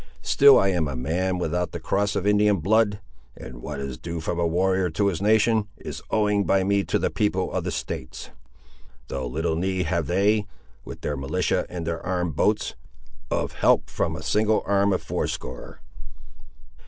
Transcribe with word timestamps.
Still 0.23 0.59
am 0.63 0.87
I 0.87 0.93
a 0.93 0.95
man 0.95 1.37
without 1.37 1.73
the 1.73 1.79
cross 1.79 2.15
of 2.15 2.25
Indian 2.25 2.57
blood; 2.57 2.99
and 3.37 3.61
what 3.61 3.79
is 3.79 3.99
due 3.99 4.19
from 4.19 4.39
a 4.39 4.47
warrior 4.47 4.89
to 4.89 5.05
his 5.09 5.21
nation, 5.21 5.67
is 5.77 6.01
owing 6.09 6.43
by 6.43 6.63
me 6.63 6.83
to 6.85 6.97
the 6.97 7.11
people 7.11 7.53
of 7.53 7.65
the 7.65 7.69
States; 7.69 8.31
though 9.09 9.27
little 9.27 9.55
need 9.55 9.85
have 9.85 10.07
they, 10.07 10.47
with 10.83 11.01
their 11.01 11.15
militia 11.15 11.67
and 11.69 11.85
their 11.85 12.03
armed 12.03 12.35
boats, 12.35 12.73
of 13.29 13.51
help 13.51 13.91
from 13.91 14.15
a 14.15 14.23
single 14.23 14.63
arm 14.65 14.91
of 14.91 15.03
fourscore." 15.03 15.81